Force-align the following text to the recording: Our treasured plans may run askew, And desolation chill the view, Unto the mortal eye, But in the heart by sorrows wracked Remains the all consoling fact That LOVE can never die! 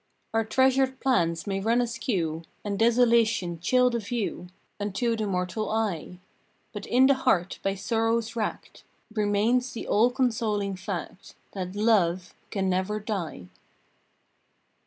Our 0.33 0.43
treasured 0.43 0.99
plans 0.99 1.45
may 1.45 1.59
run 1.59 1.79
askew, 1.79 2.41
And 2.63 2.79
desolation 2.79 3.59
chill 3.59 3.91
the 3.91 3.99
view, 3.99 4.47
Unto 4.79 5.15
the 5.15 5.27
mortal 5.27 5.69
eye, 5.69 6.17
But 6.73 6.87
in 6.87 7.05
the 7.05 7.13
heart 7.13 7.59
by 7.61 7.75
sorrows 7.75 8.35
wracked 8.35 8.83
Remains 9.13 9.73
the 9.73 9.85
all 9.87 10.09
consoling 10.09 10.75
fact 10.75 11.35
That 11.51 11.75
LOVE 11.75 12.33
can 12.49 12.67
never 12.67 12.99
die! 12.99 13.49